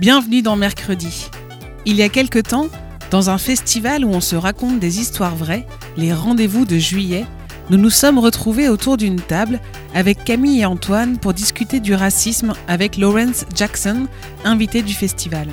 [0.00, 1.28] Bienvenue dans Mercredi.
[1.84, 2.68] Il y a quelque temps,
[3.10, 5.66] dans un festival où on se raconte des histoires vraies,
[5.98, 7.26] les rendez-vous de juillet,
[7.68, 9.60] nous nous sommes retrouvés autour d'une table
[9.94, 14.06] avec Camille et Antoine pour discuter du racisme avec Lawrence Jackson,
[14.42, 15.48] invité du festival.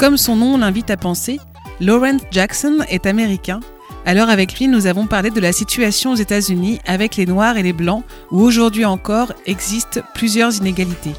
[0.00, 1.38] Comme son nom l'invite à penser,
[1.78, 3.60] Lawrence Jackson est américain,
[4.04, 7.62] alors avec lui nous avons parlé de la situation aux États-Unis avec les Noirs et
[7.62, 8.02] les Blancs
[8.32, 11.14] où aujourd'hui encore existent plusieurs inégalités.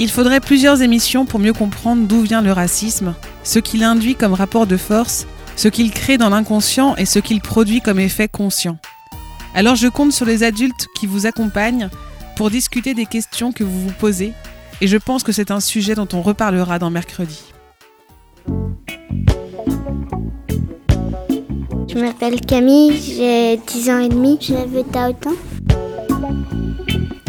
[0.00, 4.32] Il faudrait plusieurs émissions pour mieux comprendre d'où vient le racisme, ce qu'il induit comme
[4.32, 8.78] rapport de force, ce qu'il crée dans l'inconscient et ce qu'il produit comme effet conscient.
[9.54, 11.90] Alors je compte sur les adultes qui vous accompagnent
[12.36, 14.32] pour discuter des questions que vous vous posez,
[14.80, 17.42] et je pense que c'est un sujet dont on reparlera dans mercredi.
[21.88, 24.38] Je m'appelle Camille, j'ai 10 ans et demi.
[24.40, 25.34] Je n'avais pas autant.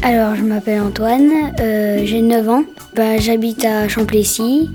[0.04, 2.64] Alors, je m'appelle Antoine, euh, j'ai 9 ans.
[2.96, 4.70] Bah, J'habite à Champlessis.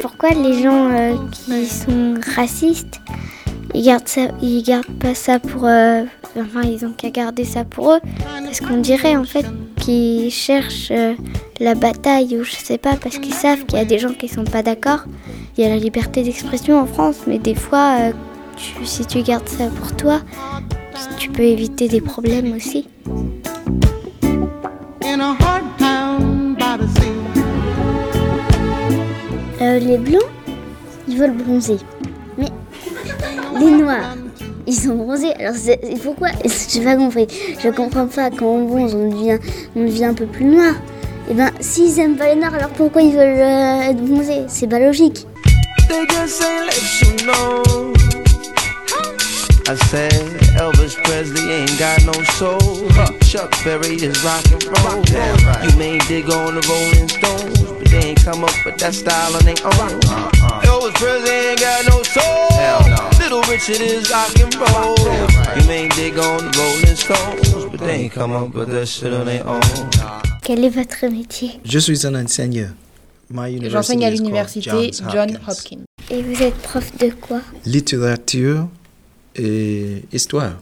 [0.00, 3.00] Pourquoi les gens euh, qui sont racistes,
[3.74, 5.66] ils gardent, ça, ils gardent pas ça pour...
[5.66, 6.02] euh,
[6.38, 8.00] enfin, ils ont qu'à garder ça pour eux?
[8.44, 11.14] Parce qu'on dirait en fait qu'ils cherchent euh,
[11.60, 14.28] la bataille ou je sais pas, parce qu'ils savent qu'il y a des gens qui
[14.28, 15.04] sont pas d'accord.
[15.56, 17.96] Il y a la liberté d'expression en France, mais des fois,
[18.60, 20.20] tu- si tu gardes ça pour toi,
[21.18, 22.86] tu peux éviter des problèmes aussi.
[29.60, 30.22] Euh, les blancs,
[31.06, 31.76] ils veulent bronzer.
[32.38, 32.46] Mais
[33.58, 34.16] les noirs,
[34.66, 35.34] ils sont bronzés.
[35.38, 35.54] Alors
[36.02, 36.28] pourquoi?
[36.44, 37.26] Je pas compris.
[37.62, 38.30] Je comprends pas.
[38.30, 39.38] Quand on bronze, on devient,
[39.76, 40.74] on devient un peu plus noir.
[41.30, 44.44] Et ben, s'ils aiment pas les noirs, alors pourquoi ils veulent euh, être bronzés?
[44.48, 45.26] C'est pas logique.
[45.88, 47.99] They just ain't let you know.
[49.70, 50.10] I said
[50.58, 52.90] Elvis Presley ain't got no soul.
[53.20, 54.98] Chuck Berry is rock and roll.
[55.62, 59.32] You may dig on the Rolling Stones, but they ain't come up with that style
[59.36, 60.00] on their own.
[60.66, 62.50] Elvis Presley ain't got no soul.
[63.20, 64.98] Little Richard is rock and roll.
[65.54, 69.12] You may dig on the Rolling Stones, but they ain't come up with that shit
[69.12, 69.60] on their own.
[70.42, 71.60] Quel est votre métier?
[71.64, 72.74] Je suis un enseignant.
[73.30, 75.46] My university J'enseigne à l'université Johns John Hopkins.
[75.46, 75.84] Hopkins.
[76.10, 77.40] Et vous êtes prof de quoi?
[77.64, 78.66] Littérature
[79.36, 80.56] et histoire.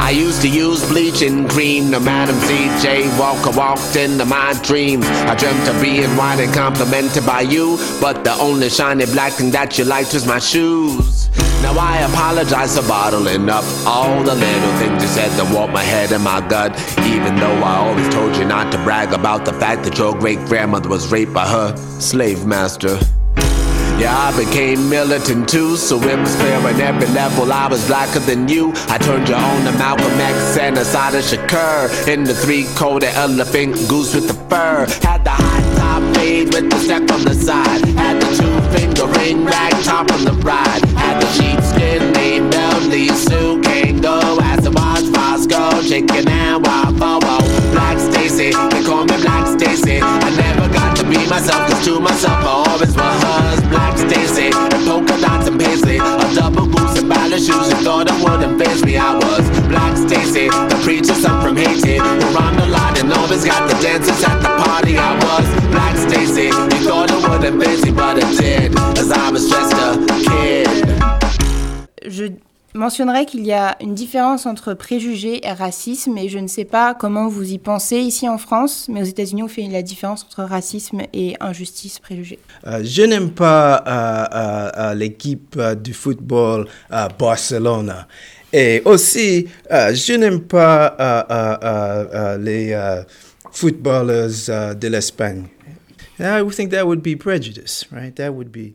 [0.00, 1.90] I used to use bleach bleaching cream.
[1.90, 3.16] The Madam C.J.
[3.18, 5.04] Walker walked into my dreams.
[5.06, 7.78] I dreamt of being white and complimented by you.
[8.00, 11.28] But the only shiny black thing that you liked was my shoes.
[11.62, 15.82] Now I apologize for bottling up all the little things you said that warped my
[15.82, 16.72] head and my gut.
[17.06, 20.38] Even though I always told you not to brag about the fact that your great
[20.46, 22.98] grandmother was raped by her slave master.
[24.00, 28.20] Yeah, I became militant too, so it was clear on every level I was blacker
[28.20, 28.72] than you.
[28.88, 32.08] I turned you on to Malcolm X and Asada Shakur.
[32.08, 34.86] In the three-coated elephant goose with the fur.
[35.06, 37.84] Had the high top fade with the step on the side.
[38.00, 40.82] Had the two-finger ring rag top on the ride.
[40.96, 44.40] Had the sheepskin named Dudley Sue Kango.
[44.40, 47.20] As the watch Fosco, chicken and waffle.
[47.72, 50.00] Black Stacy, they call me Black Stacy.
[50.00, 53.29] I never got to be myself, cause to myself I always was.
[55.20, 55.96] Polka and paisley.
[55.96, 57.68] A double goose and ballet shoes.
[57.70, 60.48] You thought it wouldn't face me, I was Black Stacy.
[60.48, 61.98] The preacher son from Haiti.
[61.98, 64.96] Who rhymed a lot and always got the dancers at the party.
[64.96, 66.46] I was Black Stacy.
[66.46, 68.74] You thought it wouldn't face me, but it did.
[68.74, 69.69] Cause I was just
[72.80, 76.94] mentionnerai qu'il y a une différence entre préjugés et racisme et je ne sais pas
[76.94, 80.42] comment vous y pensez ici en France, mais aux États-Unis on fait la différence entre
[80.44, 82.38] racisme et injustice préjugés.
[82.66, 83.90] Euh, je n'aime pas euh,
[84.34, 87.94] euh, euh, l'équipe euh, du football à Barcelone.
[88.52, 93.02] Et aussi, euh, je n'aime pas euh, euh, euh, euh, les euh,
[93.52, 95.44] footballers euh, de l'Espagne.
[96.18, 98.14] I would think that would be prejudice, right?
[98.16, 98.74] That would be.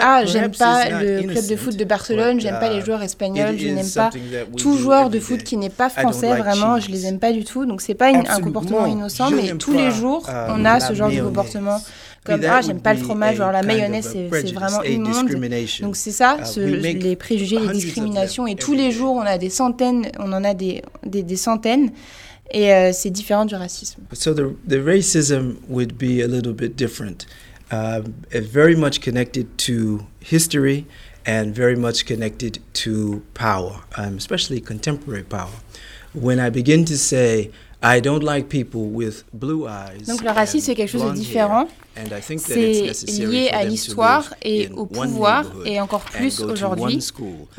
[0.00, 3.68] Ah, j'aime pas le club de foot de Barcelone, j'aime pas les joueurs espagnols, je
[3.68, 4.10] n'aime pas
[4.56, 7.66] tout joueur de foot qui n'est pas français, vraiment, je les aime pas du tout.
[7.66, 11.10] Donc c'est pas un comportement innocent, mais tous les jours, euh, on a ce genre
[11.10, 11.80] de comportement
[12.24, 15.12] comme ah j'aime pas le fromage, alors la mayonnaise c'est vraiment immonde.
[15.26, 15.86] discrimination.
[15.86, 19.38] Donc c'est ça, Uh, ce- les préjugés, les discriminations, et tous les jours on a
[19.38, 21.90] des centaines, on en a des, des, des centaines,
[22.50, 24.00] et euh, c'est différent du racisme.
[24.12, 27.26] So the the racism would be a little bit different,
[27.70, 30.86] um, uh, very much connected to history
[31.24, 35.50] and very much connected to power, um, especially contemporary power.
[36.14, 37.50] When I begin to say
[37.82, 41.26] I don't like people with blue eyes, Donc le racisme c'est quelque chose de blonde
[41.34, 42.14] hair, différent.
[42.14, 46.40] and I think that it's C'est lié à l'histoire et au pouvoir et encore plus
[46.40, 46.98] aujourd'hui.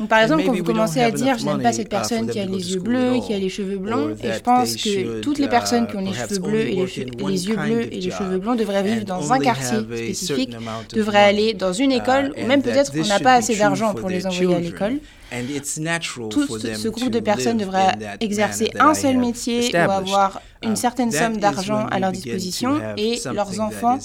[0.08, 2.40] par And exemple quand vous commencez à dire je n'aime pas cette uh, personne qui
[2.40, 5.48] a les yeux bleus qui a les cheveux blonds et je pense que toutes les
[5.48, 8.38] personnes qui ont les uh, cheveux bleus et les, les yeux bleus et les cheveux
[8.38, 10.54] blonds devraient vivre dans un quartier spécifique,
[10.92, 14.08] devraient aller dans une école Uh, ou même peut-être qu'on n'a pas assez d'argent pour
[14.08, 14.98] les envoyer à l'école.
[15.30, 20.40] And it's natural Tout ce, groupe de personnes devrait exercer un seul métier ou avoir
[20.62, 23.98] une Um, certaine somme d'argent à leur disposition et leurs enfants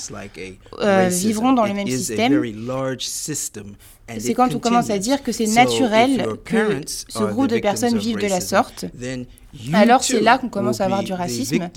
[0.80, 2.44] euh, vivront dans le même système.
[4.20, 8.18] C'est quand on commence à dire que c'est naturel que ce groupe de personnes vivent
[8.18, 8.86] de la sorte,
[9.74, 11.70] alors c'est là qu'on commence à avoir du racisme.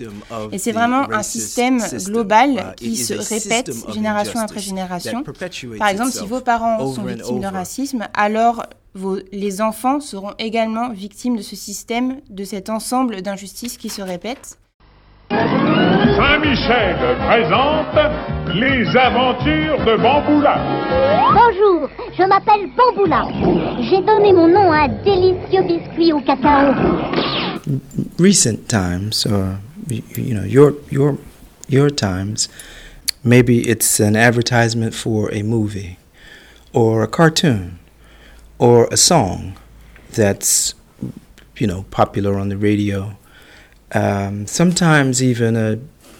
[0.52, 5.24] Et c'est vraiment un système global Uh, qui se répète génération après génération.
[5.78, 10.90] Par exemple, si vos parents sont victimes de racisme, alors vos, les enfants seront également
[10.90, 14.58] victimes de ce système, de cet ensemble d'injustices qui se répètent.
[15.30, 16.96] Saint-Michel
[17.26, 17.96] présente
[18.54, 20.58] les aventures de Bamboula.
[21.34, 23.24] Bonjour, je m'appelle Bamboula.
[23.82, 26.72] J'ai donné mon nom à un délicieux biscuit au cacao.
[28.18, 29.58] recent times or
[29.88, 31.18] you know your your
[31.68, 32.48] your times
[33.24, 35.98] maybe it's an advertisement for a movie
[36.72, 37.78] or a cartoon
[38.58, 39.56] or a song
[40.14, 40.74] that's
[41.58, 43.16] you know popular on the radio
[43.94, 45.76] um, sometimes even a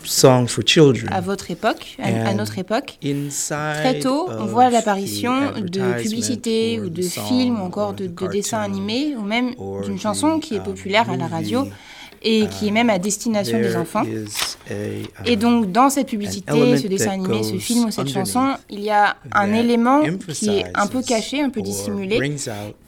[0.07, 6.01] song for children À votre époque, à, notre époque, très tôt, on voit l'apparition de
[6.01, 9.55] publicités ou de films ou encore or de, de dessins animés ou même
[9.85, 11.67] d'une chanson qui est um, populaire à la radio
[12.23, 14.03] et qui est même à destination des enfants.
[14.05, 18.09] is a, Et um, donc, dans cette publicité, ce dessin animé, ce film ou cette
[18.09, 22.37] chanson, il y a un élément qui est un peu caché, un peu dissimulé,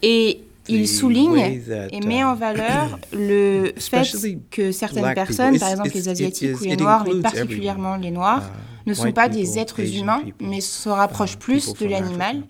[0.03, 1.61] et il souligne
[1.91, 6.77] et met en valeur le fait que certaines personnes, par exemple les Asiatiques ou les
[6.77, 11.35] Noirs, mais particulièrement les Noirs, uh, ne sont pas des êtres humains, mais se rapprochent
[11.35, 12.43] uh, plus de l'animal.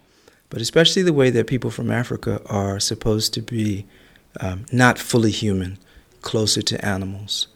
[0.50, 3.84] But especially the way that people from Africa are supposed to be
[4.40, 5.78] um, not fully human,
[6.22, 7.48] closer to animals.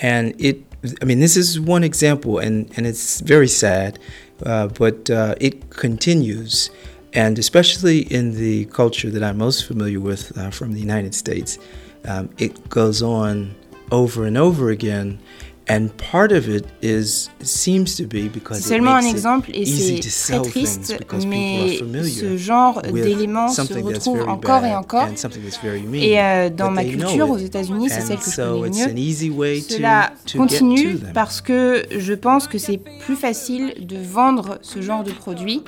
[0.00, 0.64] And it,
[1.00, 4.00] I mean, this is one example, and, and it's very sad,
[4.44, 6.70] uh, but uh, it continues.
[7.14, 11.58] And especially in the culture that I'm most familiar with uh, from the United States,
[12.06, 13.54] um, it goes on
[13.92, 15.18] over and over again.
[15.66, 19.62] And part of it is seems to be because C'est it seulement un exemple et
[19.62, 23.62] easy c'est to très triste, because people mais are familiar ce genre with d'éléments se
[23.82, 25.04] retrouve encore et encore.
[25.08, 28.24] and something that's very mean, Et euh, dans ma culture aux États-Unis, c'est celle que
[28.26, 28.92] je so connais it's mieux.
[28.92, 32.76] an easy way to- Cela to continue parce que je pense que c'est
[33.06, 35.62] plus facile de vendre ce genre de produit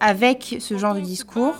[0.00, 1.54] avec ce genre de discours.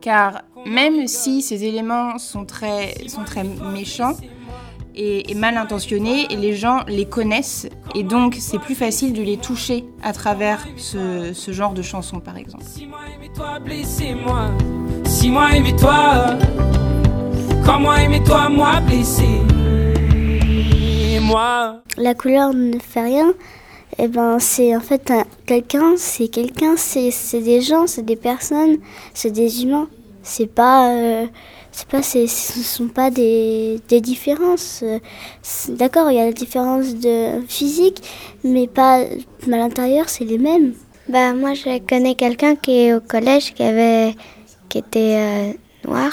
[0.00, 4.16] Car même si ces éléments sont très, sont très méchants
[4.94, 9.36] et, et mal intentionnés, les gens les connaissent, et donc c'est plus facile de les
[9.36, 12.64] toucher à travers ce, ce genre de chansons, par exemple.
[13.34, 14.50] toi, blessez-moi.
[15.04, 16.38] Si moi aimez-toi,
[17.64, 19.26] quand moi aimez-toi, moi blessé.
[21.20, 21.82] Moi.
[21.96, 23.34] La couleur ne fait rien.
[23.98, 28.76] Eh ben, c'est en fait un- quelqu'un, c'est quelqu'un, c'est des gens, c'est des personnes,
[29.14, 29.88] c'est des humains.
[30.22, 31.26] C'est pas, euh,
[31.72, 34.84] c'est pas, ce sont pas des, des différences.
[35.68, 38.02] D'accord, il y a la différence de physique,
[38.44, 39.06] mais pas à
[39.46, 40.74] l'intérieur, c'est les mêmes.
[41.08, 44.16] Bah moi je connais quelqu'un qui est au collège qui avait
[44.68, 45.52] qui était euh,
[45.86, 46.10] noir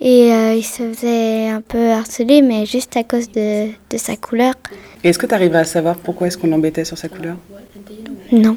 [0.00, 4.16] et euh, il se faisait un peu harceler mais juste à cause de, de sa
[4.16, 4.54] couleur.
[5.04, 7.36] Est-ce que tu arrives à savoir pourquoi est-ce qu'on l'embêtait sur sa couleur?
[8.32, 8.56] Non,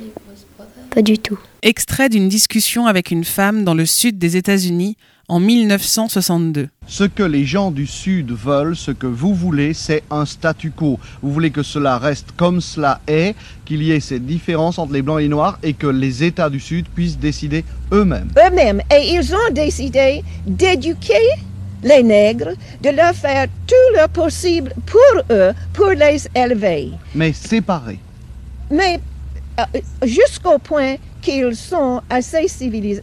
[0.90, 1.40] pas du tout.
[1.62, 4.98] Extrait d'une discussion avec une femme dans le sud des États-Unis
[5.30, 6.70] en 1962.
[6.88, 11.00] Ce que les gens du Sud veulent, ce que vous voulez, c'est un statu quo.
[11.22, 15.02] Vous voulez que cela reste comme cela est, qu'il y ait ces différences entre les
[15.02, 18.30] Blancs et les Noirs et que les États du Sud puissent décider eux-mêmes.
[18.38, 18.82] eux-mêmes.
[18.94, 21.14] Et ils ont décidé d'éduquer
[21.84, 22.52] les nègres,
[22.82, 26.92] de leur faire tout leur possible pour eux, pour les élever.
[27.16, 28.00] Mais séparés.
[28.72, 29.00] Mais
[29.60, 33.02] euh, jusqu'au point qu'ils sont assez civilis-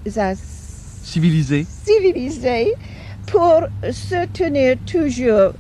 [1.02, 1.66] Civilisés.
[1.86, 2.72] civilisés
[3.26, 5.52] pour se tenir toujours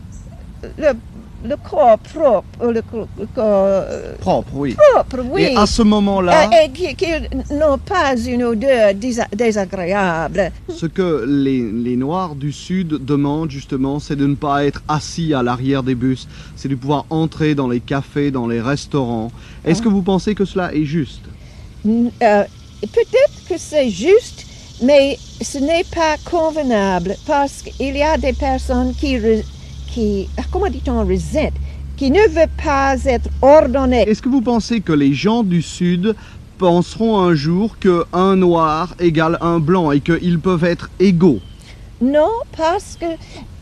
[0.78, 0.92] le
[1.42, 4.76] le corps propre, ou le, co- le corps euh, Propre, oui.
[4.92, 5.44] propre, oui.
[5.44, 7.06] Et à ce moment-là, Euh, et qui, qui
[7.54, 10.52] n'ont pas une odeur désa- désagréable.
[10.68, 15.32] ce que les, les Noirs du Sud demandent justement, c'est de ne pas être assis
[15.32, 19.32] à l'arrière des bus, c'est de pouvoir entrer dans les cafés, dans les restaurants.
[19.64, 21.22] Est-ce que vous pensez que cela est juste?
[21.86, 22.44] Euh,
[22.82, 24.44] Peut-être que c'est juste,
[24.82, 29.18] mais ce n'est pas convenable parce qu'il y a des personnes qui,
[29.86, 31.52] qui ah, comment dit-on, resentent,
[31.96, 34.08] qui ne veulent pas être ordonnées.
[34.08, 36.14] Est-ce que vous pensez que les gens du Sud
[36.58, 41.40] penseront un jour qu'un noir égale un blanc et qu'ils peuvent être égaux?
[42.00, 43.06] Non, parce que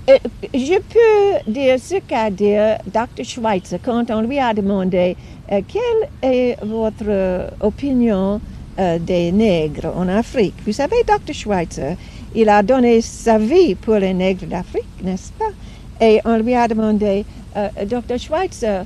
[0.09, 0.17] euh,
[0.55, 2.55] je peux dire ce qu'a dit
[2.87, 3.25] Dr.
[3.25, 5.17] Schweitzer quand on lui a demandé
[5.51, 8.41] euh, quelle est votre euh, opinion
[8.79, 10.55] euh, des nègres en Afrique.
[10.65, 11.35] Vous savez, Dr.
[11.35, 11.97] Schweitzer,
[12.35, 15.51] il a donné sa vie pour les nègres d'Afrique, n'est-ce pas?
[16.01, 17.25] Et on lui a demandé,
[17.57, 18.19] euh, Dr.
[18.19, 18.85] Schweitzer,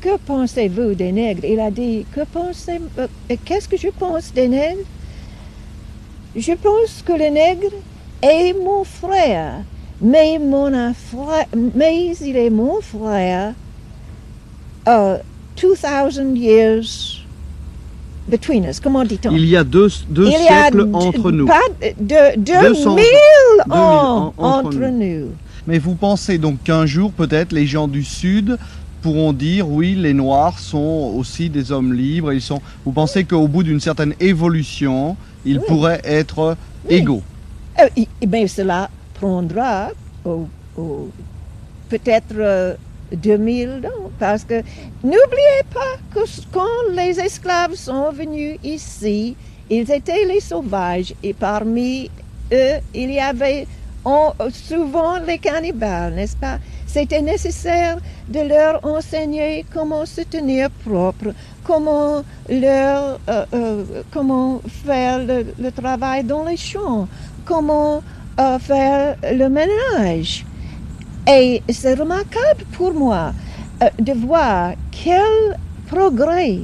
[0.00, 1.44] que pensez-vous des nègres?
[1.44, 3.06] Il a dit, que pensez, euh,
[3.44, 4.86] qu'est-ce que je pense des nègres?
[6.34, 7.72] Je pense que le nègre
[8.22, 9.62] est mon frère,
[10.00, 13.54] mais, mon frère, mais il est mon frère
[14.86, 15.20] uh,
[15.56, 17.15] 2000 years
[18.28, 18.80] between us.
[18.80, 19.30] Comment dit-on?
[19.32, 21.46] Il y a deux, deux Il y a siècles entre nous.
[21.46, 23.04] Pas de, 200 2000
[23.66, 25.28] 2000 ans en- entre entre nous.
[25.66, 28.56] Mais vous pensez donc qu'un jour, peut-être, les gens du Sud
[29.02, 32.32] pourront dire oui, les Noirs sont aussi des hommes libres.
[32.32, 32.60] Ils sont.
[32.84, 35.64] Vous pensez qu'au bout d'une certaine évolution, ils Oui.
[35.68, 36.56] pourraient être
[36.88, 37.22] égaux?
[37.80, 39.90] Euh, i- mais cela prendra
[41.88, 42.74] peut-être euh,
[43.12, 44.62] 2000 ans, parce que
[45.02, 46.20] n'oubliez pas que
[46.52, 49.36] quand les esclaves sont venus ici,
[49.70, 52.10] ils étaient les sauvages et parmi
[52.52, 53.66] eux, il y avait
[54.04, 56.58] en- souvent les cannibales, n'est-ce pas?
[56.86, 57.98] C'était nécessaire
[58.28, 61.32] de leur enseigner comment se tenir propre,
[61.64, 67.08] comment, leur, euh, euh, comment faire le, le travail dans les champs,
[67.44, 68.02] comment
[68.38, 70.44] euh, faire le ménage.
[71.28, 73.32] Et c'est remarquable pour moi
[73.82, 76.58] euh, de voir quel progrès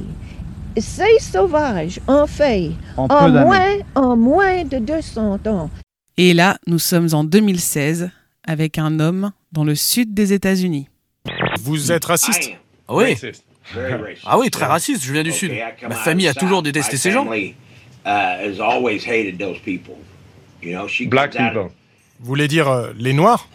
[0.77, 5.69] ces sauvages ont fait En moins, en moins de 200 ans.
[6.17, 8.09] Et là, nous sommes en 2016
[8.47, 10.87] avec un homme dans le sud des États-Unis.
[11.61, 12.51] Vous êtes raciste?
[12.87, 13.15] Ah oui.
[14.25, 15.51] Ah oui, très raciste, je viens du Sud.
[15.87, 17.25] Ma famille a toujours détesté ces gens.
[21.07, 21.69] Black people.
[22.19, 23.47] Vous voulez dire euh, les Noirs?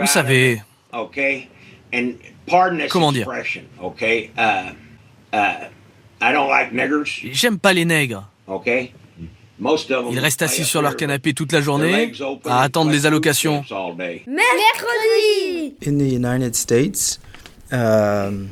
[0.00, 0.60] Vous savez,
[2.90, 3.26] Comment dire?
[4.36, 4.74] uh,
[7.32, 8.28] j'aime pas les nègres.
[10.10, 12.12] Ils restent assis sur leur canapé toute la journée
[12.44, 13.64] à attendre les allocations.
[14.26, 15.74] Mercredi!
[15.86, 17.20] In the United States,
[17.72, 18.48] um,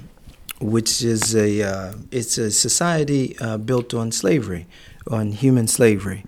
[0.61, 4.67] which is a uh, it's a society uh, built on slavery,
[5.11, 6.23] on human slavery.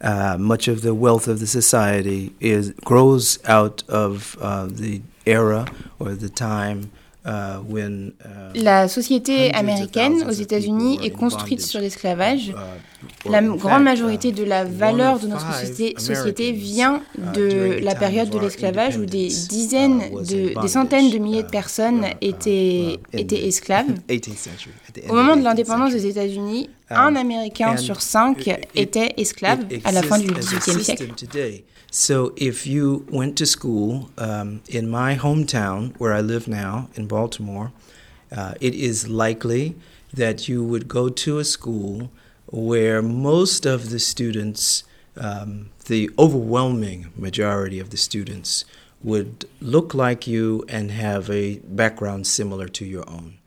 [0.00, 5.66] Uh, much of the wealth of the society is grows out of uh, the era
[5.98, 6.88] or the time
[7.28, 12.54] uh, when uh, La société américaine aux États-Unis est construite sur l'esclavage.
[13.24, 17.02] or La grande majorité uh, de la one valeur de notre société, société Americans, vient
[17.16, 21.42] uh, de la période de l'esclavage où des dizaines, uh, de, des centaines de milliers
[21.42, 23.86] de uh, personnes étaient, esclaves.
[24.08, 27.76] 18th century, at the end Au moment de the 18th l'indépendance des États-Unis, un Américain
[27.76, 31.14] sur cinq it- était esclave à la fin du exists as a XVIIIe siècle.
[31.16, 31.64] today.
[31.90, 37.06] So if you went to school um, in my hometown, where I live now in
[37.06, 37.72] Baltimore,
[38.30, 39.74] uh, it is likely
[40.12, 42.10] that you would go to a school
[42.50, 44.84] where most of the students,
[45.16, 48.64] um, the overwhelming majority of the students,
[49.02, 53.37] would look like you and have a background similar to your own.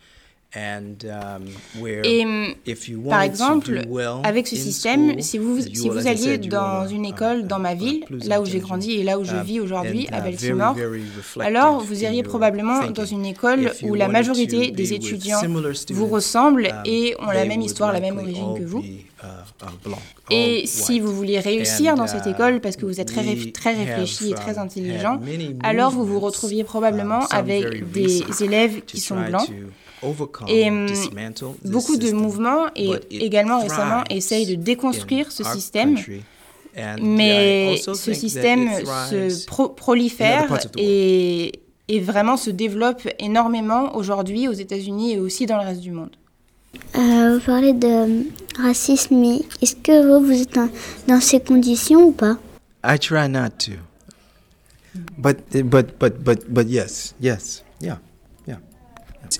[0.54, 1.46] And um,
[1.82, 3.84] where Et you par exemple,
[4.24, 8.04] avec ce système, si vous, si vous alliez dans une uh, école dans ma ville,
[8.26, 10.76] là où j'ai grandi et là où je uh, vis aujourd'hui, à uh, Baltimore,
[11.40, 15.40] alors vous iriez probablement dans une école où la majorité des étudiants
[15.90, 18.84] vous ressemblent um, et ont la même histoire, la même origine que vous.
[18.84, 19.94] uh,
[20.32, 23.54] Et si vous vouliez réussir dans cette uh, école parce que vous êtes très, réf-
[23.54, 25.22] très réfléchi et très um, intelligent,
[25.64, 29.50] alors vous vous retrouviez probablement um, avec des élèves qui sont blancs.
[30.48, 30.88] Et hum,
[31.66, 35.96] beaucoup de system, mouvements et également récemment essayent de déconstruire ce système.
[37.02, 38.70] Mais also ce système
[39.10, 41.52] se pro- prolifère et,
[41.88, 46.12] et vraiment se développe énormément aujourd'hui aux États-Unis et aussi dans le reste du monde.
[46.96, 48.24] Euh, vous parlez de euh,
[48.58, 50.70] racisme, mais est-ce que vous, vous êtes dans,
[51.08, 52.38] dans ces conditions ou pas?
[52.86, 53.74] I try not to.
[55.18, 58.00] But but but but but yes, yes, yeah, yeah.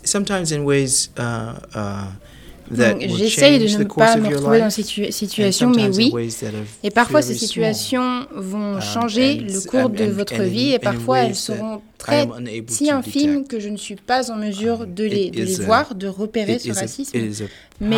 [0.04, 2.08] Sometimes in ways uh, uh,
[2.74, 6.14] J'essaye de ne pas me retrouver dans cette situation, mais oui.
[6.84, 11.36] Et parfois, ces situations vont uh, changer le cours de votre vie et parfois elles
[11.36, 12.28] seront très
[12.68, 16.08] si infimes que je ne suis pas en mesure de les, de les voir, de
[16.08, 17.18] repérer ce racisme.
[17.80, 17.98] Mais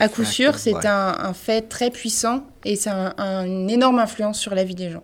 [0.00, 4.38] à coup sûr, c'est un, un, fait très puissant et un, un, une énorme influence
[4.38, 5.02] sur la vie des gens.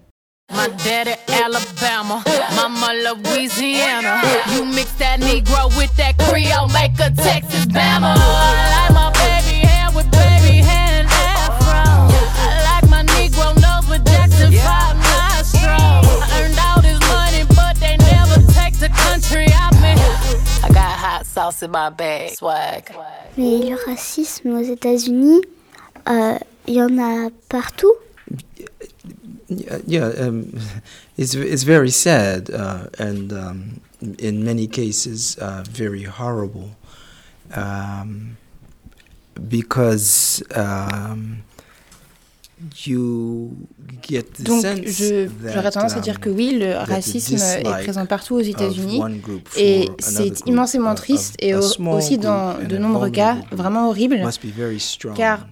[0.53, 2.23] My daddy Alabama,
[2.57, 4.21] mama Louisiana.
[4.53, 8.15] You mix that Negro with that Creole, make a Texas Bama.
[8.17, 12.11] I like my baby hair with baby hair afro.
[12.45, 16.23] I like my Negro nose with Jackson 5 nostrils.
[16.23, 19.47] I earned all this money, but they never take the country.
[20.63, 22.91] I got hot sauce in my bag, swag.
[23.37, 25.41] Mais le racisme aux États-Unis,
[26.09, 27.95] euh, y en a partout.
[29.87, 30.53] Yeah, um,
[31.17, 33.81] it's it's very sad uh, and um,
[34.19, 36.77] in many cases uh, very horrible.
[37.55, 38.37] Um,
[39.49, 41.43] because um,
[42.85, 43.57] you
[44.03, 44.65] get the Donc,
[45.53, 49.01] j'aurais tendance à dire que oui, le racisme est présent partout aux États-Unis
[49.57, 54.23] et c'est immensément triste et aussi dans de nombreux cas vraiment horrible
[55.17, 55.47] car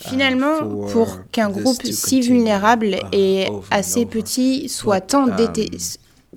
[0.00, 0.58] Finalement,
[0.92, 5.26] pour qu'un groupe si vulnérable et assez petit soit tant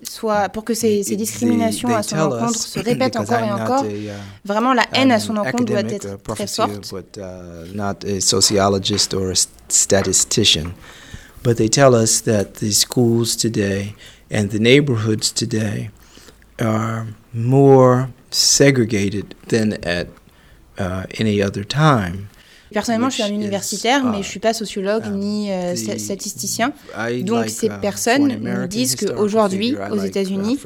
[0.03, 3.85] soit pour que ces, ces, discriminations à son encontre se répètent encore et encore,
[4.45, 6.93] vraiment la haine à son encontre doit être très forte.
[7.73, 10.73] not a sociologist or a statistician,
[11.43, 13.95] but they tell us that the schools today
[14.31, 15.89] and the neighborhoods today
[16.59, 20.07] are more segregated than at
[20.77, 22.29] uh, any other time.
[22.73, 26.73] Personnellement, je suis un universitaire, mais je ne suis pas sociologue ni euh, statisticien.
[27.21, 30.59] Donc, ces personnes nous disent qu'aujourd'hui, aux uh, États-Unis,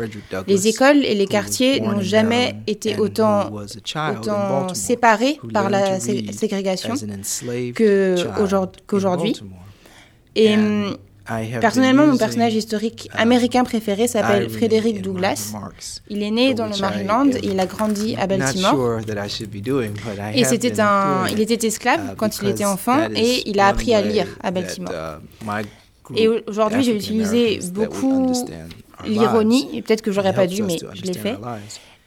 [0.47, 6.93] les écoles et les quartiers n'ont jamais été autant, autant séparés par la ségrégation
[7.75, 9.35] qu'aujourd'hui.
[10.35, 10.55] Et
[11.61, 15.53] Personnellement, mon personnage historique uh, américain préféré s'appelle Frederick Douglass.
[16.09, 18.99] Il est né dans le Maryland et il a grandi à Baltimore.
[20.33, 23.93] Et c'était un, il était esclave uh, quand il était enfant et il a appris
[23.93, 24.93] à lire à Baltimore.
[25.45, 25.63] Uh,
[26.15, 28.33] et aujourd'hui, j'ai utilisé beaucoup
[29.05, 31.37] l'ironie, et peut-être que j'aurais pas dû, mais je l'ai fait.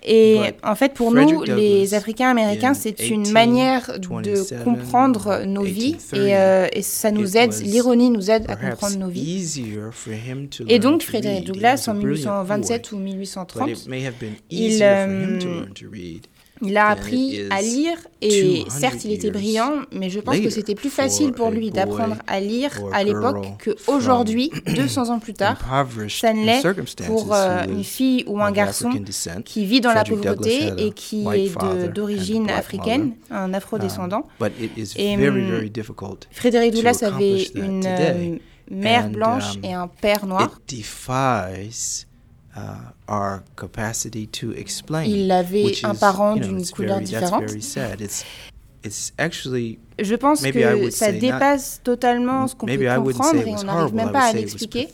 [0.02, 5.96] Et en fait, pour nous, les Africains américains, c'est une manière de comprendre nos vies
[6.12, 9.60] et, euh, et ça nous aide, l'ironie nous aide à comprendre nos vies.
[10.68, 13.88] Et donc, Frédéric Douglass, en 1827 ou 1830,
[14.50, 14.82] il,
[16.62, 20.74] il a appris à lire et certes il était brillant, mais je pense que c'était
[20.74, 25.58] plus facile pour lui d'apprendre à lire à l'époque qu'aujourd'hui, 200 ans plus tard,
[26.08, 28.90] ça ne l'est pour euh, une fille ou un garçon
[29.44, 34.26] qui vit dans la pauvreté et qui est d'origine africaine, un afrodescendant.
[34.40, 34.48] Um,
[34.96, 35.70] et hum,
[36.30, 38.36] Frédéric Douglas avait une euh,
[38.70, 40.60] mère blanche um, et un père noir.
[42.56, 43.40] Uh,
[45.06, 47.44] il avait un parent d'une couleur différente.
[49.98, 54.24] Je pense que ça dépasse totalement ce qu'on peut comprendre et on n'arrive même pas
[54.24, 54.88] à l'expliquer.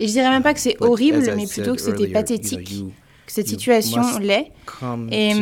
[0.00, 3.01] Et je dirais même pas que c'est horrible, mais plutôt que c'était pathétique que
[3.32, 4.52] cette situation l'est.
[5.10, 5.32] Et,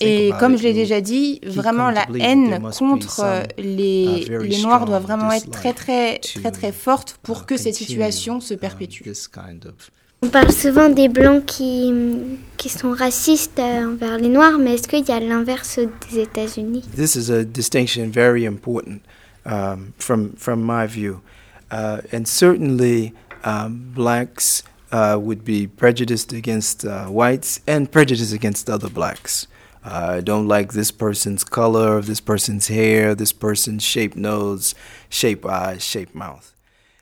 [0.00, 3.24] et, comme je l'ai déjà dit, vraiment la haine contre
[3.56, 7.74] les, les Noirs doit vraiment être très très très très forte pour uh, que cette
[7.74, 9.02] situation se uh, perpétue.
[10.20, 11.90] On parle souvent des Blancs qui,
[12.58, 15.78] qui sont racistes euh, envers les Noirs, mais est-ce qu'il y a l'inverse
[16.10, 16.84] des États-Unis?
[16.94, 19.00] This is a distinction very important
[19.46, 21.20] um, from, from my view.
[21.70, 28.68] Uh, and certainly um, blacks uh, would be prejudiced against uh, whites and prejudiced against
[28.70, 29.46] other blacks.
[29.84, 34.74] I don't like this person's color, this person's hair, this person's shaped nose,
[35.08, 36.54] shape eyes, shape mouth.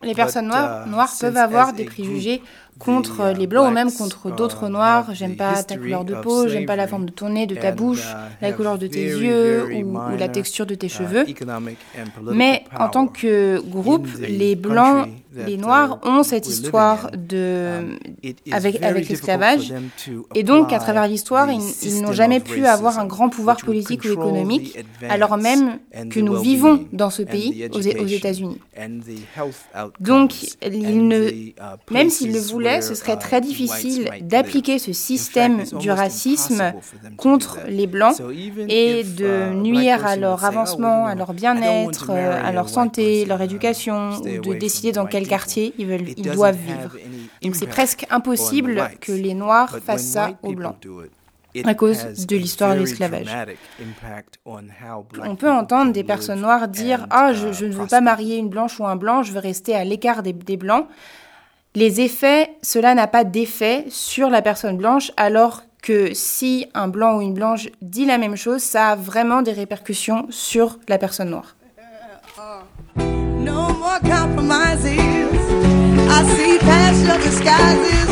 [0.02, 2.42] Les personnes noires, uh, noires peuvent avoir des préjugés
[2.78, 5.14] contre les blancs ou même contre d'autres noirs.
[5.14, 7.72] J'aime pas ta couleur de peau, j'aime pas la forme de ton nez, de ta
[7.72, 8.06] bouche,
[8.42, 11.24] la couleur de tes yeux ou, la texture de tes cheveux.
[12.32, 15.08] Mais en tant que groupe, les blancs,
[15.46, 17.98] les noirs ont cette histoire de
[18.50, 19.72] avec avec l'esclavage.
[20.34, 24.12] et donc à travers l'histoire, ils, n'ont jamais pu avoir un grand pouvoir politique ou
[24.12, 25.78] économique, alors même
[26.10, 28.58] que nous vivons dans ce pays aux, aux États-Unis.
[30.00, 31.30] Donc, ils ne,
[31.90, 36.72] même s'ils le voulaient ce serait très difficile d'appliquer ce système du racisme
[37.16, 38.20] contre les Blancs
[38.68, 44.54] et de nuire à leur avancement, à leur bien-être, à leur santé, leur éducation, ou
[44.54, 46.96] de décider dans quel quartier ils, veulent, ils doivent vivre.
[47.42, 50.76] Donc c'est presque impossible que les Noirs fassent ça aux Blancs
[51.64, 53.26] à cause de l'histoire de l'esclavage.
[55.24, 58.48] On peut entendre des personnes noires dire Ah, je, je, ne veux pas marier une
[58.48, 60.86] blanche ou un blanc, je veux rester à l'écart des, des blancs.
[61.74, 67.18] Les effets, cela n'a pas d'effet sur la personne blanche, alors que si un blanc
[67.18, 71.30] ou une blanche dit la même chose, ça a vraiment des répercussions sur la personne
[71.30, 71.54] noire.
[73.78, 74.98] More compromises.
[76.08, 78.06] I see past your disguises,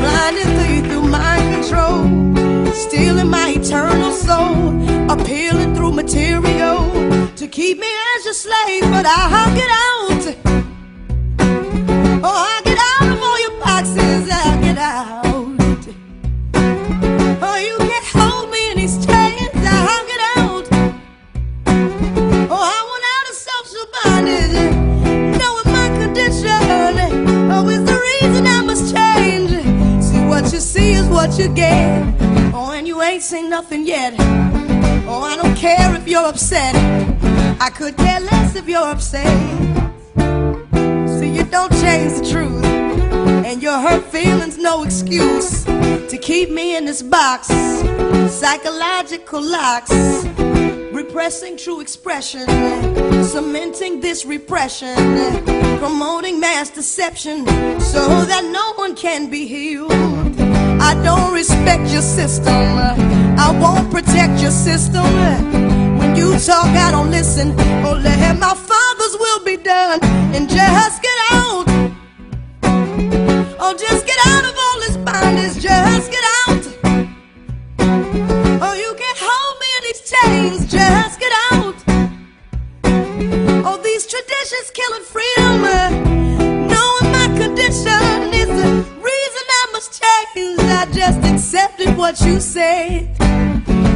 [0.00, 4.70] blinding through, through mind control, stealing my eternal soul,
[5.10, 8.82] appealing through material to keep me as your slave.
[8.90, 10.36] But I'll get out.
[12.22, 14.28] Oh, I'll get out of all your boxes.
[14.30, 15.29] I'll get out.
[31.40, 32.14] You get.
[32.52, 34.14] Oh, and you ain't seen nothing yet.
[35.08, 36.74] Oh, I don't care if you're upset.
[37.58, 39.26] I could care less if you're upset.
[41.18, 42.64] See, you don't change the truth.
[43.48, 47.48] And your hurt feelings, no excuse to keep me in this box.
[48.30, 49.92] Psychological locks,
[50.92, 52.46] repressing true expression,
[53.24, 54.94] cementing this repression,
[55.78, 57.46] promoting mass deception
[57.80, 60.29] so that no one can be healed.
[60.90, 62.52] I don't respect your system,
[63.38, 65.06] I won't protect your system.
[65.98, 67.54] When you talk, I don't listen.
[67.86, 70.00] Oh, let my father's will be done
[70.34, 71.64] and just get out.
[73.62, 75.62] Oh, just get out of all this bondage.
[75.62, 76.64] Just get out.
[78.64, 80.66] Oh, you can't hold me in these chains.
[80.72, 81.76] Just get out.
[83.64, 85.99] Oh, these traditions killing freedom.
[90.80, 93.14] I just accepted what you said.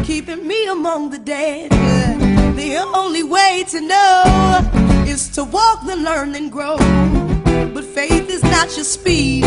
[0.04, 1.70] Keeping me among the dead.
[2.56, 4.60] The only way to know
[5.06, 6.76] is to walk, then learn, then grow.
[7.72, 9.46] But faith is not your speed,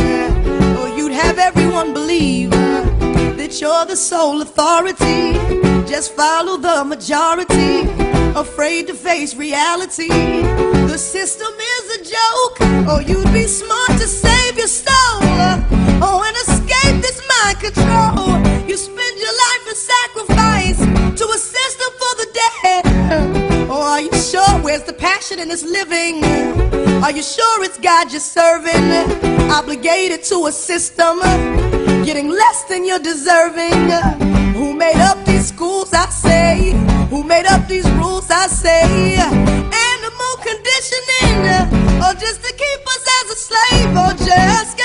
[0.79, 5.33] or you'd have everyone believe that you're the sole authority.
[5.85, 7.87] Just follow the majority,
[8.35, 10.07] afraid to face reality.
[10.07, 15.76] The system is a joke, or you'd be smart to save your soul,
[17.71, 18.39] control.
[18.67, 20.79] You spend your life in sacrifice
[21.19, 23.69] to a system for the dead.
[23.69, 26.23] Or are you sure where's the passion in this living?
[27.03, 28.85] Are you sure it's God you're serving?
[29.51, 31.19] Obligated to a system,
[32.05, 33.91] getting less than you're deserving.
[34.53, 35.93] Who made up these schools?
[35.93, 36.73] I say.
[37.09, 38.29] Who made up these rules?
[38.29, 39.15] I say.
[39.17, 41.39] Animal conditioning,
[42.03, 44.77] or just to keep us as a slave, or just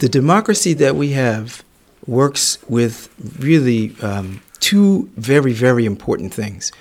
[0.00, 1.62] The democracy that we have
[2.06, 6.72] works with really um, two very, very important things.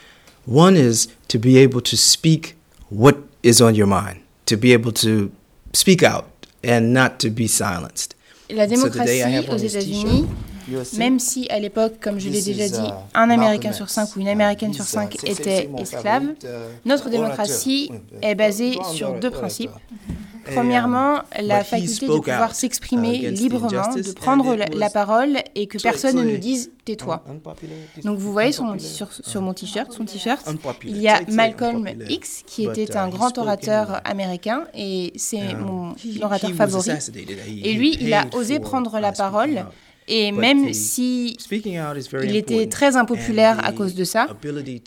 [0.45, 2.55] One is to be able to speak
[2.87, 5.31] what is on your mind, to be able to
[5.73, 6.27] speak out
[6.63, 8.15] and not to be silenced.
[8.49, 9.87] La So démocratie have aux États-Unis, t-shirt.
[9.87, 10.48] You see?
[10.97, 14.27] Même si à l'époque, comme je l'ai déjà dit, un Américain sur cinq ou une
[14.27, 19.71] Américaine sur cinq était esclave, favorite, uh, notre démocratie est basée sur deux principes.
[20.45, 25.77] Premièrement, um, la faculté de pouvoir s'exprimer librement, de and prendre la, parole et que
[25.77, 27.23] personne ne nous dise tais-toi.
[28.03, 30.49] Donc vous voyez sur mon, sur, sur mon t-shirt, son t-shirt,
[30.85, 35.59] il y a Malcolm X qui était uh, un grand orateur américain et c'est Um,
[35.59, 36.91] mon orateur favori.
[37.63, 39.65] Et lui, il a osé prendre la parole.
[40.09, 41.37] Et But même si
[42.23, 44.27] il était très impopulaire à cause de ça,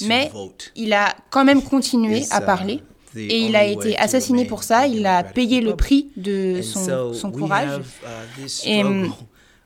[0.07, 0.31] mais
[0.77, 2.81] il a quand même continué à uh, parler.
[3.15, 7.13] Et il a été assassiné pour ça, il a payé le prix de son, so
[7.13, 7.81] son courage.
[7.81, 9.13] uh, Et hum,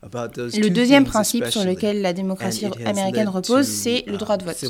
[0.13, 4.65] le deuxième principe sur lequel la démocratie américaine repose, c'est le uh, droit de vote.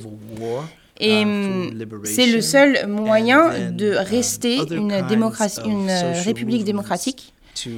[1.00, 5.90] Et hum, c'est le seul moyen de um, rester une, démocratie, une
[6.24, 7.34] république démocratique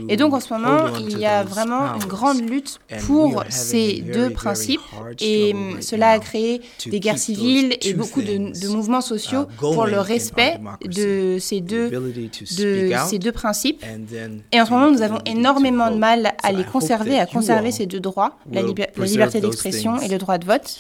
[0.09, 4.31] Et donc en ce moment, il y a vraiment une grande lutte pour ces deux
[4.31, 4.81] principes
[5.21, 10.61] et cela a créé des guerres civiles et beaucoup de, mouvements sociaux pour le respect
[10.85, 13.85] de ces deux, de ces deux principes.
[14.53, 17.87] Et en ce moment, nous avons énormément de mal à les conserver, à conserver ces
[17.87, 20.79] deux droits, la, la liberté d'expression et le droit de vote.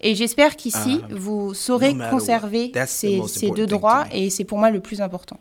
[0.00, 4.70] Et j'espère qu'ici, um, vous saurez conserver ces, ces deux droits et c'est pour moi
[4.70, 5.38] le plus important.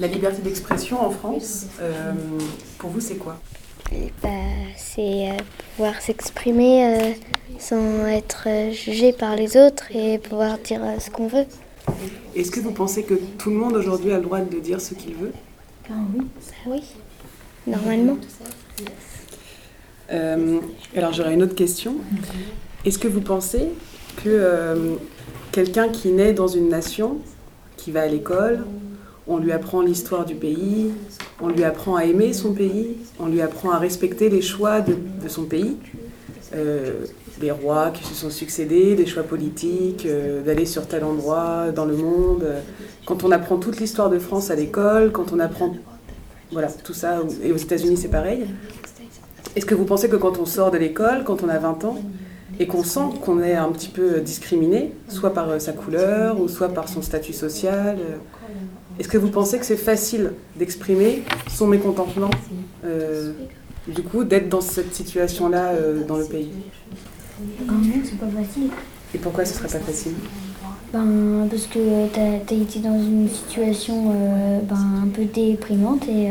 [0.00, 2.12] La liberté d'expression en France, euh,
[2.78, 3.38] pour vous, c'est quoi?
[4.22, 4.28] Bah,
[4.76, 5.36] C'est euh,
[5.76, 7.12] pouvoir s'exprimer euh,
[7.58, 11.46] sans être jugé par les autres et pouvoir dire ce qu'on veut.
[12.34, 14.94] Est-ce que vous pensez que tout le monde aujourd'hui a le droit de dire ce
[14.94, 15.32] qu'il veut?
[15.88, 16.24] Ah oui.
[16.46, 16.82] Bah oui,
[17.66, 18.16] normalement.
[20.96, 21.96] alors j'aurais une autre question.
[22.84, 23.68] Est-ce que vous pensez
[24.22, 24.98] que
[25.52, 27.18] quelqu'un qui naît dans une nation,
[27.76, 28.64] qui va à l'école,
[29.26, 30.90] on lui apprend l'histoire du pays,
[31.40, 34.96] on lui apprend à aimer son pays, on lui apprend à respecter les choix de,
[35.28, 35.76] son pays,
[36.54, 37.04] euh,
[37.40, 41.86] les rois qui se sont succédés, des choix politiques, euh, d'aller sur tel endroit dans
[41.86, 42.44] le monde.
[43.06, 45.74] Quand on apprend toute l'histoire de France à l'école, quand on apprend
[46.52, 48.46] voilà, tout ça, et aux États-Unis c'est pareil.
[49.56, 51.98] Est-ce que vous pensez que quand on sort de l'école, quand on a 20 ans,
[52.58, 56.68] et qu'on sent qu'on est un petit peu discriminé, soit par sa couleur ou soit
[56.68, 57.98] par son statut social,
[58.98, 62.30] est-ce que vous pensez que c'est facile d'exprimer son mécontentement,
[62.84, 63.32] euh,
[63.88, 66.52] du coup, d'être dans cette situation-là euh, dans le pays?
[67.66, 68.70] Non, c'est pas facile.
[69.12, 70.12] Et pourquoi ce serait pas facile?
[70.92, 76.30] Ben, Parce que tu as, été dans une situation euh, ben, un peu déprimante et,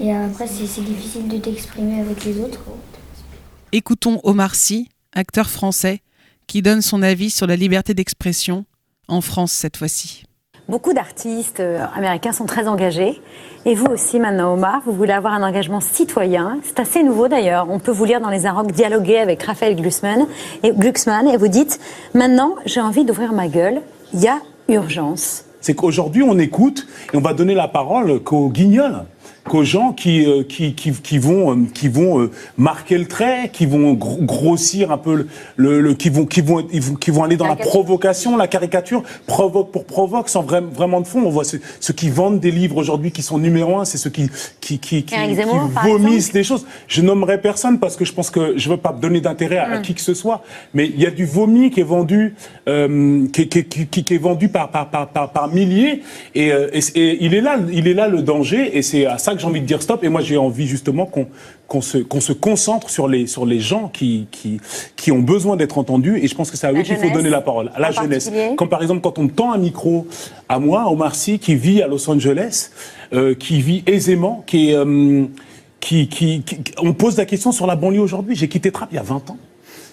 [0.00, 2.60] et après, c'est difficile de t'exprimer avec les autres.
[3.70, 6.00] Écoutons Omar Sy, acteur français,
[6.46, 8.64] qui donne son avis sur la liberté d'expression,
[9.08, 10.24] en France cette fois-ci.
[10.66, 13.20] Beaucoup d'artistes euh, américains sont très engagés.
[13.66, 16.58] Et vous aussi, maintenant, Omar, vous voulez avoir un engagement citoyen.
[16.64, 17.66] C'est assez nouveau d'ailleurs.
[17.68, 20.26] On peut vous lire dans les Arocs dialoguer avec Raphaël Glucksmann
[20.62, 21.80] et, Glucksmann et vous dites
[22.14, 23.82] Maintenant, j'ai envie d'ouvrir ma gueule.
[24.14, 25.44] Il y a urgence.
[25.60, 29.04] C'est qu'aujourd'hui, on écoute et on va donner la parole qu'aux guignols
[29.46, 33.50] qu'aux gens qui, euh, qui, qui, qui, vont, euh, qui vont euh, marquer le trait,
[33.52, 35.26] qui vont grossir un peu
[35.56, 39.70] le, le, qui vont, qui vont, qui vont aller dans la, provocation, la caricature, provoque
[39.70, 41.22] pour provoque, sans vraiment de fond.
[41.24, 41.60] On voit ceux,
[41.94, 44.30] qui vendent des livres aujourd'hui qui sont numéro un, c'est ceux qui,
[44.60, 45.14] qui, qui, qui,
[45.84, 46.66] vomissent des choses.
[46.88, 49.82] Je nommerai personne parce que je pense que je veux pas donner d'intérêt à, mm.
[49.82, 52.34] qui que ce soit, mais il y a du vomi qui est vendu,
[52.68, 56.02] euh, qui, qui, qui, est vendu par, par, par, par, milliers,
[56.34, 59.33] et, et, et il est là, il est là le danger, et c'est à ça
[59.34, 60.02] que j'ai envie de dire stop.
[60.04, 61.28] Et moi, j'ai envie justement qu'on
[61.66, 64.60] qu'on se, qu'on se concentre sur les, sur les gens qui, qui,
[64.96, 66.18] qui ont besoin d'être entendus.
[66.22, 68.30] Et je pense que c'est à eux qu'il faut donner la parole, à la jeunesse.
[68.56, 70.06] Comme par exemple, quand on tend un micro
[70.48, 72.70] à moi, Omar Sy, qui vit à Los Angeles,
[73.12, 74.74] euh, qui vit aisément, qui est.
[74.74, 75.24] Euh,
[75.80, 76.42] qui, qui,
[76.78, 78.34] on pose la question sur la banlieue aujourd'hui.
[78.34, 79.36] J'ai quitté Trappes il y a 20 ans.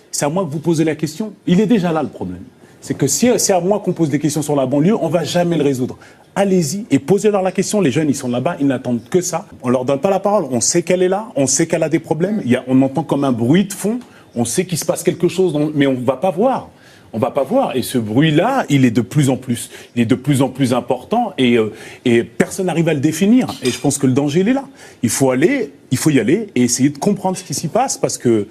[0.10, 1.34] C'est à moi que vous posez la question.
[1.48, 2.44] Il est déjà là le problème.
[2.82, 5.24] C'est que si c'est à moi qu'on pose des questions sur la banlieue, on va
[5.24, 5.98] jamais le résoudre
[6.36, 7.82] allez-y et posez-leur la question.
[7.82, 9.46] Les jeunes, ils sont là-bas, ils n'attendent que ça.
[9.64, 10.46] On leur donne pas la parole.
[10.52, 12.42] On sait qu'elle est là, on sait qu'elle a des problèmes.
[12.46, 14.00] Il y a, on entend comme un bruit de fond.
[14.36, 16.70] On sait qu'il se passe quelque chose, mais on va pas voir.
[17.14, 17.76] On va pas voir.
[17.76, 20.74] Et ce bruit-là, il est de plus en plus, il est de plus en plus
[20.74, 21.74] important et, euh,
[22.06, 23.48] et personne n'arrive à le définir.
[23.64, 24.64] Et je pense que le danger, il est là.
[25.04, 27.98] Il faut aller, il faut y aller et essayer de comprendre ce qui s'y passe
[27.98, 28.48] parce que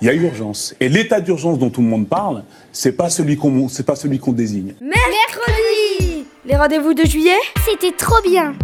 [0.00, 0.74] il y a urgence.
[0.80, 4.18] Et l'état d'urgence dont tout le monde parle, c'est pas celui qu'on, c'est pas celui
[4.18, 4.74] qu'on désigne.
[4.80, 8.54] Mercredi les rendez-vous de juillet C'était trop bien.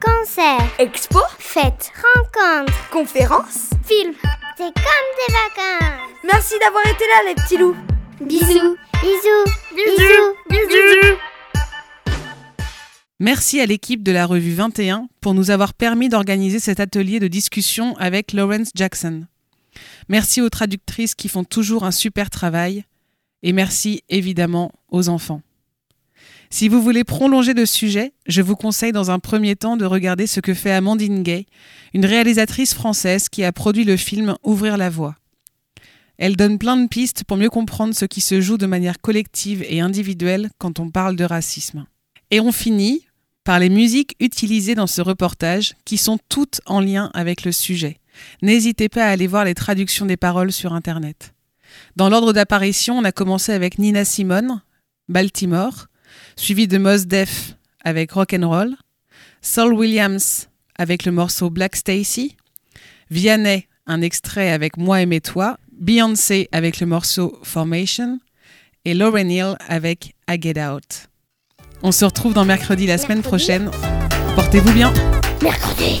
[0.00, 4.14] Concert, expo, fête, rencontre, conférence, film.
[4.56, 6.10] C'est comme des vacances.
[6.24, 7.76] Merci d'avoir été là, les petits loups.
[8.20, 8.76] Bisous.
[9.02, 9.44] Bisous.
[9.74, 10.34] Bisous.
[10.48, 11.18] Bisous.
[13.18, 17.28] Merci à l'équipe de la revue 21 pour nous avoir permis d'organiser cet atelier de
[17.28, 19.24] discussion avec Lawrence Jackson.
[20.08, 22.84] Merci aux traductrices qui font toujours un super travail.
[23.42, 25.42] Et merci évidemment aux enfants.
[26.50, 30.26] Si vous voulez prolonger le sujet, je vous conseille dans un premier temps de regarder
[30.26, 31.46] ce que fait Amandine Gay,
[31.94, 35.16] une réalisatrice française qui a produit le film Ouvrir la voie.
[36.16, 39.64] Elle donne plein de pistes pour mieux comprendre ce qui se joue de manière collective
[39.68, 41.86] et individuelle quand on parle de racisme.
[42.30, 43.04] Et on finit
[43.42, 47.98] par les musiques utilisées dans ce reportage qui sont toutes en lien avec le sujet.
[48.42, 51.34] N'hésitez pas à aller voir les traductions des paroles sur Internet.
[51.96, 54.62] Dans l'ordre d'apparition, on a commencé avec Nina Simone,
[55.08, 55.86] Baltimore,
[56.36, 58.76] suivi de Mos Def avec Rock'n'Roll,
[59.42, 62.36] Saul Williams avec le morceau Black Stacy,
[63.10, 68.20] Vianney, un extrait avec Moi et toi, Beyoncé avec le morceau Formation
[68.84, 71.08] et Lauren Hill avec I Get Out.
[71.82, 73.70] On se retrouve dans mercredi la semaine prochaine.
[74.36, 74.92] Portez-vous bien.
[75.42, 76.00] Mercredi.